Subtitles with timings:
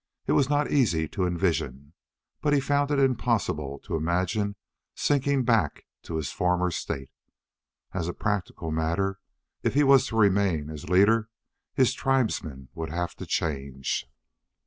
[0.25, 1.93] It was not easy to envision,
[2.41, 4.55] but he found it impossible to imagine
[4.95, 7.11] sinking back to his former state.
[7.93, 9.19] As a practical matter,
[9.61, 11.29] if he was to remain as leader
[11.75, 14.07] his tribesmen would have to change.